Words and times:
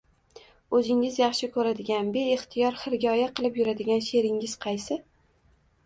–O‘zingiz 0.79 1.19
yaxshi 1.21 1.49
ko‘radigan, 1.59 2.09
beixtiyor 2.17 2.81
xirgoyi 2.87 3.31
qilib 3.41 3.63
yuradigan 3.63 4.05
she’ringiz 4.11 4.61
qaysi? 4.69 5.03